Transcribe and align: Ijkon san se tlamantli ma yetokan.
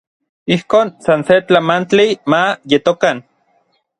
Ijkon 0.53 0.87
san 1.05 1.21
se 1.27 1.35
tlamantli 1.47 2.07
ma 2.31 2.41
yetokan. 2.69 3.17